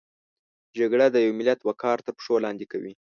[0.77, 2.93] جګړه د یو ملت وقار تر پښو لاندې کوي